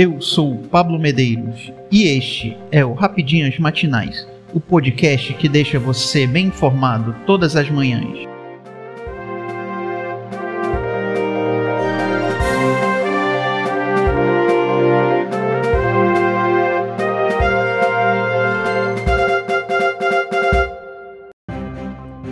[0.00, 6.24] Eu sou Pablo Medeiros e este é o Rapidinhas Matinais, o podcast que deixa você
[6.24, 8.16] bem informado todas as manhãs.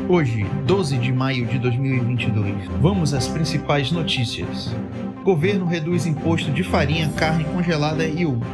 [0.08, 4.72] Hoje, 12 de maio de 2022, vamos às principais notícias.
[5.26, 8.46] Governo reduz imposto de farinha, carne congelada e humus.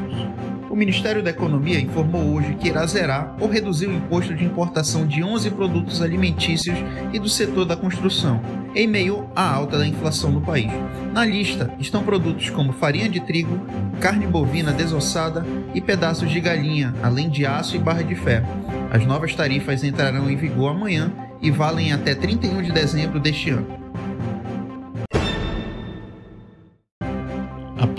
[0.70, 5.06] O Ministério da Economia informou hoje que irá zerar ou reduzir o imposto de importação
[5.06, 6.78] de 11 produtos alimentícios
[7.12, 8.40] e do setor da construção,
[8.74, 10.72] em meio à alta da inflação no país.
[11.12, 13.60] Na lista estão produtos como farinha de trigo,
[14.00, 15.44] carne bovina desossada
[15.74, 18.48] e pedaços de galinha, além de aço e barra de ferro.
[18.90, 23.81] As novas tarifas entrarão em vigor amanhã e valem até 31 de dezembro deste ano.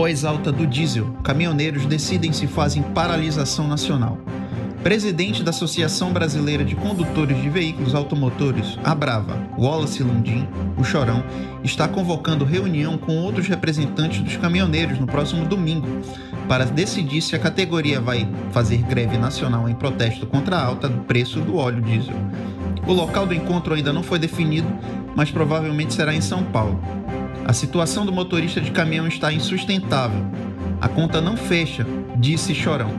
[0.03, 4.17] Após alta do diesel, caminhoneiros decidem se fazem paralisação nacional.
[4.83, 10.45] Presidente da Associação Brasileira de Condutores de Veículos Automotores, a Brava, Wallace Lundim,
[10.78, 11.23] o Chorão,
[11.63, 15.88] está convocando reunião com outros representantes dos caminhoneiros no próximo domingo
[16.50, 21.00] para decidir se a categoria vai fazer greve nacional em protesto contra a alta do
[21.06, 22.17] preço do óleo diesel.
[22.85, 24.67] O local do encontro ainda não foi definido,
[25.16, 27.03] mas provavelmente será em São Paulo.
[27.45, 30.25] A situação do motorista de caminhão está insustentável.
[30.80, 31.85] A conta não fecha,
[32.16, 32.91] disse Chorão.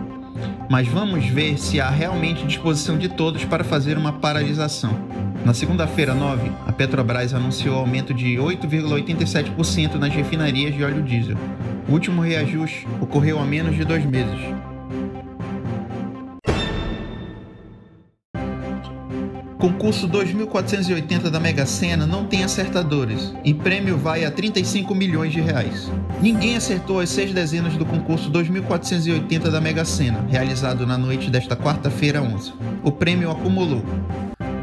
[0.69, 4.99] Mas vamos ver se há realmente disposição de todos para fazer uma paralisação.
[5.45, 11.37] Na segunda-feira, 9, a Petrobras anunciou aumento de 8,87% nas refinarias de óleo diesel.
[11.89, 14.74] O último reajuste ocorreu há menos de dois meses.
[19.65, 25.41] Concurso 2480 da Mega Sena não tem acertadores e prêmio vai a 35 milhões de
[25.41, 25.91] reais.
[26.21, 31.57] Ninguém acertou as seis dezenas do concurso 2480 da Mega Sena, realizado na noite desta
[31.57, 32.53] quarta-feira 11.
[32.83, 33.83] O prêmio acumulou.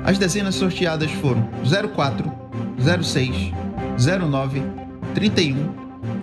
[0.04, 1.50] As dezenas sorteadas foram
[1.96, 2.32] 04,
[3.02, 3.54] 06,
[4.30, 4.62] 09,
[5.16, 5.68] 31,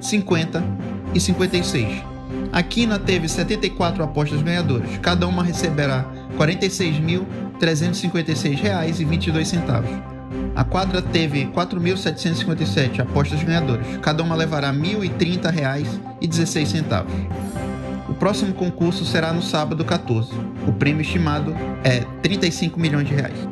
[0.00, 0.64] 50
[1.12, 2.04] e 56.
[2.52, 4.88] A Quina teve 74 apostas ganhadoras.
[5.02, 7.26] Cada uma receberá R$ 46 mil
[7.60, 10.18] R$ 356,22.
[10.54, 13.86] A quadra teve 4.757 apostas ganhadoras.
[14.02, 16.84] Cada uma levará R$ 1.030,16.
[18.08, 20.32] O próximo concurso será no sábado 14.
[20.66, 21.54] O prêmio estimado
[21.84, 23.46] é 35 milhões de reais.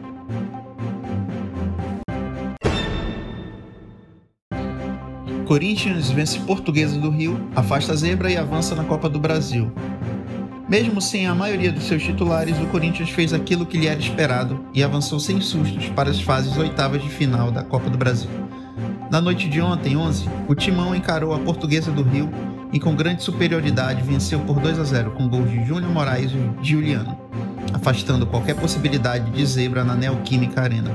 [5.46, 9.70] Corinthians vence Portuguesa do Rio, afasta a zebra e avança na Copa do Brasil.
[10.68, 14.66] Mesmo sem a maioria dos seus titulares, o Corinthians fez aquilo que lhe era esperado
[14.74, 18.28] e avançou sem sustos para as fases oitavas de final da Copa do Brasil.
[19.08, 22.28] Na noite de ontem, 11, o Timão encarou a Portuguesa do Rio
[22.72, 26.68] e com grande superioridade venceu por 2 a 0 com gols de Júnior Moraes e
[26.68, 27.16] Juliano,
[27.72, 30.90] afastando qualquer possibilidade de zebra na Neoquímica Arena.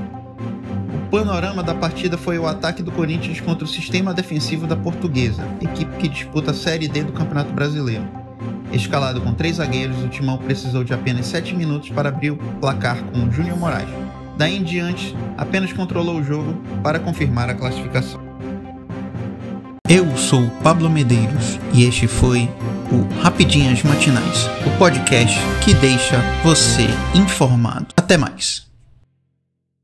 [1.06, 5.42] O panorama da partida foi o ataque do Corinthians contra o sistema defensivo da Portuguesa,
[5.62, 8.21] equipe que disputa a Série D do Campeonato Brasileiro.
[8.72, 13.02] Escalado com três zagueiros, o Timão precisou de apenas sete minutos para abrir o placar
[13.04, 13.88] com o Júnior Moraes.
[14.36, 18.20] Daí em diante, apenas controlou o jogo para confirmar a classificação.
[19.88, 22.48] Eu sou Pablo Medeiros e este foi
[22.90, 27.88] o Rapidinhas Matinais, o podcast que deixa você informado.
[27.94, 28.71] Até mais.